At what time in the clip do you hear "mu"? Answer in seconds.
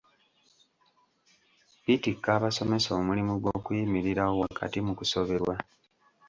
4.85-4.93